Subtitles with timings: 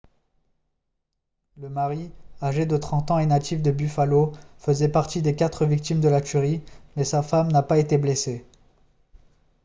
[1.57, 2.11] le mari
[2.41, 6.21] âgé de 30 ans et natif de buffalo faisait partie des quatre victimes de la
[6.21, 6.63] tuerie
[6.95, 8.43] mais sa femme n'a pas été blessée